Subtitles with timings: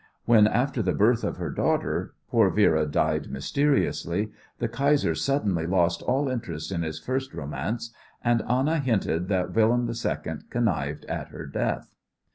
[0.25, 6.01] When after the birth of her daughter poor Vera died mysteriously the Kaiser suddenly lost
[6.01, 7.93] all interest in his first romance,
[8.23, 11.93] and Anna hinted that William II connived at her death.